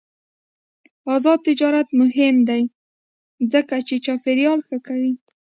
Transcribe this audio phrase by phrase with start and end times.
[1.15, 2.63] آزاد تجارت مهم دی
[3.53, 5.13] ځکه چې چاپیریال ښه کوي.